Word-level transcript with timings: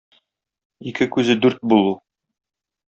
Ике 0.93 1.09
күзе 1.17 1.37
дүрт 1.45 1.63
булу. 1.73 1.97